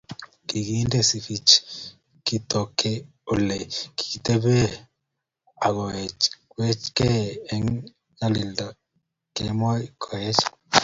[0.47, 1.57] Kikinde Sifichi
[2.25, 2.79] kitok
[3.33, 3.59] Ole
[3.97, 4.71] kitebee
[5.65, 7.67] akowechwechkei eng
[8.17, 8.79] ngwonindonyi
[9.35, 10.41] kemoi Koech